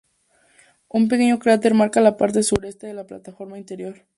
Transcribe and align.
Un 0.97 1.07
pequeño 1.07 1.37
cráter 1.37 1.75
marca 1.75 2.01
la 2.01 2.17
parte 2.17 2.41
sureste 2.41 2.87
de 2.87 2.95
la 2.95 3.05
plataforma 3.05 3.59
interior. 3.59 4.03